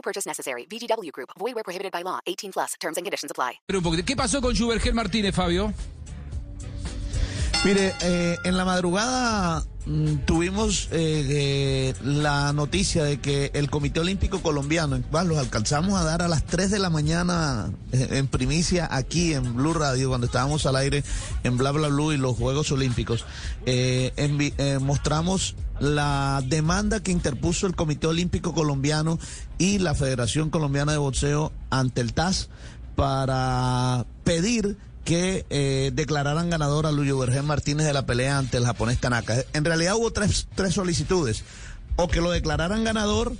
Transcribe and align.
No 0.00 0.02
purchase 0.02 0.26
necessary. 0.26 0.66
VGW 0.66 1.12
Group. 1.12 1.30
Void 1.38 1.54
where 1.54 1.62
prohibited 1.62 1.92
by 1.92 2.02
law. 2.02 2.20
18 2.26 2.52
plus. 2.52 2.74
Terms 2.80 2.96
and 2.96 3.04
conditions 3.04 3.30
apply. 3.30 3.60
Pero 3.66 3.80
un 3.80 3.84
poquito, 3.84 4.02
¿Qué 4.04 4.16
pasó 4.16 4.40
con 4.40 4.56
Jubergen 4.56 4.94
Martínez, 4.94 5.34
Fabio? 5.34 5.74
Mire, 7.64 7.92
eh, 8.00 8.36
en 8.44 8.56
la 8.56 8.64
madrugada 8.64 9.62
tuvimos 10.26 10.88
eh, 10.92 11.26
eh, 11.28 11.94
la 12.04 12.52
noticia 12.52 13.02
de 13.02 13.18
que 13.18 13.50
el 13.54 13.70
Comité 13.70 14.00
Olímpico 14.00 14.40
Colombiano, 14.40 14.94
en 14.96 15.02
cual 15.02 15.28
los 15.28 15.38
alcanzamos 15.38 15.98
a 15.98 16.04
dar 16.04 16.22
a 16.22 16.28
las 16.28 16.44
3 16.44 16.70
de 16.70 16.78
la 16.78 16.90
mañana 16.90 17.70
eh, 17.92 18.08
en 18.12 18.28
primicia 18.28 18.88
aquí 18.90 19.32
en 19.32 19.56
Blue 19.56 19.72
Radio, 19.72 20.08
cuando 20.08 20.26
estábamos 20.26 20.66
al 20.66 20.76
aire 20.76 21.02
en 21.44 21.56
Bla 21.56 21.70
Bla 21.72 21.88
Blue 21.88 22.12
y 22.12 22.18
los 22.18 22.36
Juegos 22.36 22.70
Olímpicos, 22.72 23.24
eh, 23.64 24.78
mostramos 24.80 25.56
la 25.80 26.42
demanda 26.46 27.02
que 27.02 27.10
interpuso 27.10 27.66
el 27.66 27.74
Comité 27.74 28.06
Olímpico 28.06 28.52
Colombiano 28.52 29.18
y 29.56 29.78
la 29.78 29.94
Federación 29.94 30.50
Colombiana 30.50 30.92
de 30.92 30.98
Boxeo 30.98 31.52
ante 31.70 32.02
el 32.02 32.12
TAS 32.12 32.50
para 32.96 34.04
pedir 34.24 34.76
que 35.04 35.46
eh, 35.50 35.90
declararan 35.94 36.50
ganador 36.50 36.86
a 36.86 36.92
Luyo 36.92 37.18
Vergén 37.18 37.46
Martínez 37.46 37.86
de 37.86 37.92
la 37.92 38.06
pelea 38.06 38.38
ante 38.38 38.58
el 38.58 38.64
japonés 38.64 38.98
Tanaka. 38.98 39.44
En 39.52 39.64
realidad 39.64 39.96
hubo 39.96 40.12
tres, 40.12 40.46
tres 40.54 40.74
solicitudes. 40.74 41.44
O 41.96 42.08
que 42.08 42.20
lo 42.20 42.30
declararan 42.30 42.84
ganador, 42.84 43.34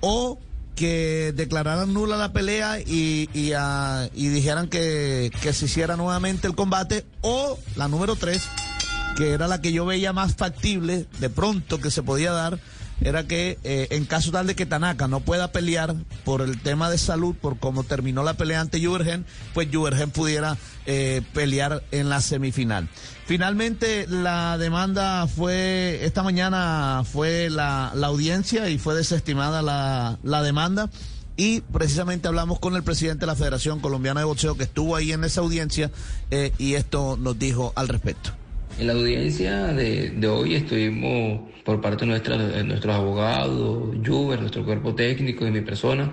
o 0.00 0.38
que 0.74 1.32
declararan 1.34 1.92
nula 1.92 2.16
la 2.16 2.32
pelea 2.32 2.78
y, 2.80 3.28
y, 3.34 3.52
ah, 3.56 4.08
dijeran 4.14 4.68
que, 4.68 5.32
que 5.42 5.52
se 5.52 5.64
hiciera 5.64 5.96
nuevamente 5.96 6.46
el 6.46 6.54
combate, 6.54 7.04
o 7.20 7.58
la 7.74 7.88
número 7.88 8.14
tres, 8.14 8.44
que 9.16 9.32
era 9.32 9.48
la 9.48 9.60
que 9.60 9.72
yo 9.72 9.84
veía 9.84 10.12
más 10.12 10.36
factible 10.36 11.06
de 11.18 11.30
pronto 11.30 11.80
que 11.80 11.90
se 11.90 12.04
podía 12.04 12.30
dar, 12.30 12.60
era 13.00 13.26
que 13.26 13.58
eh, 13.64 13.88
en 13.90 14.04
caso 14.04 14.30
tal 14.30 14.46
de 14.46 14.56
que 14.56 14.66
Tanaka 14.66 15.08
no 15.08 15.20
pueda 15.20 15.52
pelear 15.52 15.94
por 16.24 16.42
el 16.42 16.60
tema 16.60 16.90
de 16.90 16.98
salud, 16.98 17.34
por 17.34 17.58
cómo 17.58 17.84
terminó 17.84 18.22
la 18.22 18.34
pelea 18.34 18.60
ante 18.60 18.84
Juvergen, 18.84 19.24
pues 19.54 19.68
Juvergen 19.72 20.10
pudiera 20.10 20.56
eh, 20.86 21.22
pelear 21.32 21.82
en 21.90 22.08
la 22.08 22.20
semifinal. 22.20 22.88
Finalmente 23.26 24.06
la 24.08 24.58
demanda 24.58 25.26
fue, 25.26 26.00
esta 26.02 26.22
mañana 26.22 27.02
fue 27.04 27.50
la, 27.50 27.92
la 27.94 28.06
audiencia 28.06 28.68
y 28.68 28.78
fue 28.78 28.94
desestimada 28.94 29.62
la, 29.62 30.18
la 30.22 30.42
demanda. 30.42 30.90
Y 31.36 31.60
precisamente 31.60 32.26
hablamos 32.26 32.58
con 32.58 32.74
el 32.74 32.82
presidente 32.82 33.20
de 33.20 33.26
la 33.28 33.36
Federación 33.36 33.78
Colombiana 33.78 34.20
de 34.20 34.26
Boxeo 34.26 34.56
que 34.56 34.64
estuvo 34.64 34.96
ahí 34.96 35.12
en 35.12 35.22
esa 35.22 35.40
audiencia 35.40 35.92
eh, 36.32 36.52
y 36.58 36.74
esto 36.74 37.16
nos 37.16 37.38
dijo 37.38 37.72
al 37.76 37.86
respecto. 37.86 38.32
En 38.78 38.86
la 38.86 38.92
audiencia 38.92 39.66
de, 39.72 40.10
de 40.10 40.28
hoy 40.28 40.54
estuvimos 40.54 41.50
por 41.64 41.80
parte 41.80 42.06
de 42.06 42.64
nuestros 42.64 42.94
abogados, 42.94 43.96
Juber, 44.06 44.38
nuestro 44.38 44.64
cuerpo 44.64 44.94
técnico 44.94 45.44
y 45.44 45.50
mi 45.50 45.62
persona. 45.62 46.12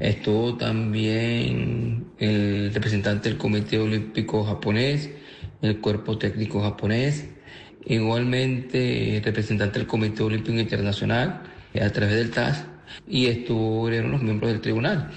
Estuvo 0.00 0.56
también 0.56 2.04
el 2.18 2.74
representante 2.74 3.28
del 3.28 3.38
Comité 3.38 3.78
Olímpico 3.78 4.42
japonés, 4.42 5.08
el 5.62 5.80
cuerpo 5.80 6.18
técnico 6.18 6.60
japonés, 6.60 7.28
igualmente 7.86 9.22
representante 9.24 9.78
del 9.78 9.86
Comité 9.86 10.24
Olímpico 10.24 10.58
Internacional 10.58 11.42
a 11.80 11.90
través 11.90 12.16
del 12.16 12.32
TAS 12.32 12.64
y 13.06 13.26
estuvieron 13.26 14.10
los 14.10 14.20
miembros 14.20 14.50
del 14.50 14.60
tribunal. 14.60 15.10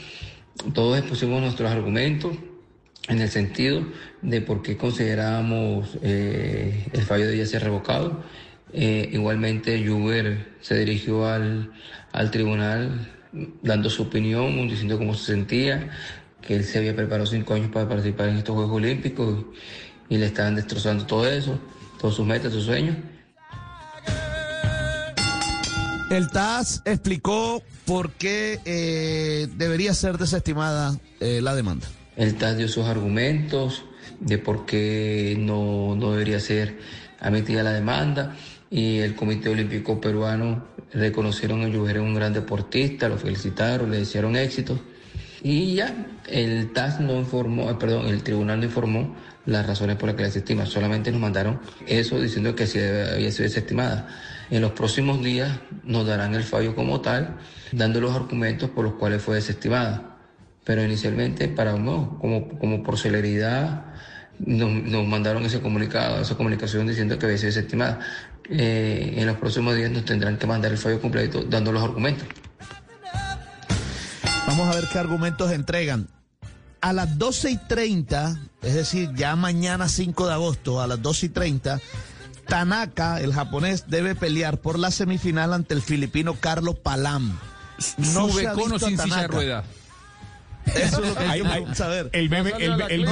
Todos 0.76 1.00
expusimos 1.00 1.42
nuestros 1.42 1.72
argumentos 1.72 2.38
en 3.08 3.22
el 3.22 3.30
sentido 3.30 3.86
de 4.22 4.42
por 4.42 4.62
qué 4.62 4.78
considerábamos 4.78 5.98
eh, 6.02 6.88
el 6.92 7.02
fallo 7.04 7.28
debía 7.28 7.46
ser 7.46 7.64
revocado. 7.64 8.24
Eh, 8.74 9.10
igualmente, 9.14 9.86
Juber 9.88 10.56
se 10.62 10.78
dirigió 10.78 11.26
al, 11.26 11.72
al 12.12 12.32
tribunal 12.32 13.12
dando 13.62 13.90
su 13.90 14.04
opinión, 14.04 14.68
diciendo 14.68 14.98
cómo 14.98 15.14
se 15.14 15.34
sentía, 15.34 15.90
que 16.42 16.56
él 16.56 16.64
se 16.64 16.80
había 16.80 16.96
preparado 16.96 17.26
cinco 17.26 17.54
años 17.54 17.72
para 17.72 17.88
participar 17.88 18.30
en 18.30 18.38
estos 18.38 18.56
Juegos 18.56 18.76
Olímpicos 18.76 19.46
y 20.10 20.18
le 20.18 20.26
estaban 20.26 20.56
destrozando 20.56 21.06
todo 21.06 21.28
eso, 21.28 21.60
todas 22.00 22.16
sus 22.16 22.26
metas, 22.26 22.52
sus 22.52 22.66
sueños. 22.66 22.96
El 26.10 26.30
TAS 26.30 26.82
explicó 26.86 27.62
por 27.86 28.12
qué 28.14 28.60
eh, 28.64 29.48
debería 29.58 29.94
ser 29.94 30.18
desestimada 30.18 30.98
la 31.20 31.54
demanda. 31.54 31.88
El 32.18 32.36
TAS 32.36 32.58
dio 32.58 32.68
sus 32.68 32.86
argumentos 32.86 33.86
de 34.20 34.40
por 34.40 34.66
qué 34.66 35.36
no, 35.40 35.96
no 35.96 36.12
debería 36.12 36.40
ser 36.40 36.80
admitida 37.20 37.62
la 37.64 37.74
demanda 37.74 38.36
y 38.70 39.00
el 39.00 39.16
Comité 39.16 39.50
Olímpico 39.50 40.02
Peruano 40.02 40.66
reconocieron 40.94 41.64
a 41.64 41.72
Juber 41.72 42.00
un 42.00 42.16
gran 42.16 42.34
deportista, 42.34 43.08
lo 43.08 43.18
felicitaron, 43.18 43.92
le 43.92 44.00
desearon 44.00 44.36
éxito 44.36 44.80
y 45.44 45.76
ya 45.76 45.94
el 46.28 46.74
TAS 46.74 47.00
no 47.00 47.14
informó, 47.20 47.70
eh, 47.70 47.76
perdón, 47.80 48.08
el 48.08 48.24
tribunal 48.24 48.60
no 48.60 48.66
informó 48.66 49.16
las 49.46 49.66
razones 49.66 49.96
por 49.96 50.08
las 50.08 50.16
que 50.16 50.24
la 50.24 50.28
desestima, 50.28 50.66
solamente 50.66 51.12
nos 51.12 51.22
mandaron 51.22 51.60
eso 51.86 52.20
diciendo 52.20 52.56
que 52.56 52.64
así 52.64 52.80
había 52.80 53.32
sido 53.32 53.44
desestimada. 53.44 54.08
En 54.50 54.62
los 54.62 54.72
próximos 54.72 55.24
días 55.24 55.60
nos 55.84 56.08
darán 56.08 56.34
el 56.34 56.44
fallo 56.44 56.76
como 56.76 57.00
tal, 57.02 57.38
dando 57.72 58.02
los 58.02 58.16
argumentos 58.16 58.70
por 58.72 58.84
los 58.84 58.94
cuales 58.96 59.22
fue 59.22 59.36
desestimada. 59.36 60.17
Pero 60.68 60.84
inicialmente, 60.84 61.48
para 61.48 61.78
no, 61.78 62.20
como, 62.20 62.50
como 62.60 62.84
por 62.84 63.00
celeridad, 63.00 63.86
nos, 64.38 64.70
nos 64.70 65.08
mandaron 65.08 65.46
ese 65.46 65.62
comunicado, 65.62 66.20
esa 66.20 66.36
comunicación 66.36 66.86
diciendo 66.86 67.18
que 67.18 67.26
había 67.26 67.38
sido 67.38 67.54
desestimada. 67.54 68.02
Eh, 68.50 69.14
en 69.16 69.26
los 69.26 69.38
próximos 69.38 69.78
días 69.78 69.92
nos 69.92 70.04
tendrán 70.04 70.38
que 70.38 70.46
mandar 70.46 70.74
el 70.74 70.78
fallo 70.78 71.00
completo 71.00 71.44
dando 71.44 71.72
los 71.72 71.82
argumentos. 71.82 72.28
Vamos 74.46 74.68
a 74.68 74.76
ver 74.76 74.90
qué 74.92 75.00
argumentos 75.00 75.54
entregan. 75.54 76.10
A 76.82 76.92
las 76.92 77.18
12 77.18 77.52
y 77.52 77.58
30, 77.58 78.38
es 78.62 78.76
decir, 78.76 79.12
ya 79.16 79.38
mañana 79.38 79.88
5 79.88 80.28
de 80.28 80.34
agosto, 80.34 80.82
a 80.82 80.88
las 80.88 81.02
12 81.02 81.28
y 81.28 81.30
30, 81.30 81.80
Tanaka, 82.46 83.22
el 83.22 83.34
japonés, 83.34 83.86
debe 83.88 84.16
pelear 84.16 84.60
por 84.60 84.78
la 84.78 84.92
semifinal 84.92 85.54
ante 85.54 85.74
el 85.74 85.82
filipino 85.82 86.36
Carlos 86.38 86.76
Palam. 86.76 87.40
No 87.98 88.28
se 88.28 88.34
Sube 88.34 88.48
ha 88.48 88.54
con 88.54 88.74
o 88.74 88.80
sin 88.80 88.98
silla 88.98 89.22
de 89.22 89.28
rueda. 89.28 89.64
Eso 90.76 91.04
es 91.04 91.10
lo 91.10 91.16
que 91.16 91.24
Ay, 91.24 91.40
yo 91.40 91.46
ay, 91.48 91.60
quiero 91.62 91.76
saber. 91.76 92.10
El 92.14 92.30
meme, 92.30 92.52
el, 92.58 92.82
el 92.82 92.92
el 92.92 93.08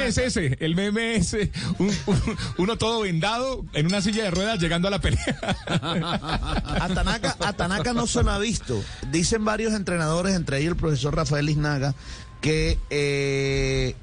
es 0.00 0.18
ese. 0.18 0.56
El 0.60 0.74
meme 0.74 1.16
es 1.16 1.34
eh, 1.34 1.50
un- 1.78 1.94
un- 2.06 2.36
uno 2.58 2.78
todo 2.78 3.00
vendado 3.00 3.64
en 3.74 3.86
una 3.86 4.00
silla 4.00 4.24
de 4.24 4.30
ruedas 4.30 4.58
llegando 4.58 4.88
a 4.88 4.90
la 4.90 5.00
pelea. 5.00 5.38
A 5.66 6.88
Tanaka, 6.94 7.36
a 7.40 7.52
Tanaka 7.52 7.92
no 7.92 8.06
se 8.06 8.22
lo 8.22 8.30
ha 8.30 8.38
visto. 8.38 8.82
Dicen 9.10 9.44
varios 9.44 9.74
entrenadores, 9.74 10.34
entre 10.34 10.58
ellos 10.58 10.70
el 10.72 10.76
profesor 10.76 11.14
Rafael 11.14 11.48
Iznaga, 11.48 11.94
que, 12.40 12.78
eh, 12.90 13.94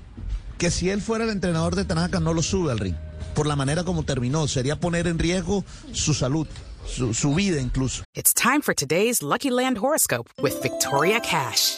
que 0.58 0.72
si 0.72 0.90
él 0.90 1.02
fuera 1.02 1.24
el 1.26 1.30
entrenador 1.32 1.76
de 1.76 1.86
Tanaka 1.86 2.20
no 2.20 2.34
lo 2.34 2.42
sube 2.44 2.72
al 2.72 2.80
ring. 2.80 2.96
Por 3.36 3.48
la 3.48 3.56
manera 3.56 3.84
como 3.84 4.04
terminó. 4.04 4.48
Sería 4.48 4.80
poner 4.80 5.08
en 5.08 5.20
riesgo 5.20 5.64
su 5.94 6.14
salud, 6.14 6.48
su, 6.88 7.14
su 7.14 7.34
vida 7.36 7.62
incluso. 7.62 8.04
It's 8.14 8.34
time 8.34 8.62
for 8.62 8.74
today's 8.76 9.22
Lucky 9.22 9.50
Land 9.50 9.78
horoscope 9.78 10.30
with 10.42 10.54
Victoria 10.62 11.20
Cash. 11.22 11.78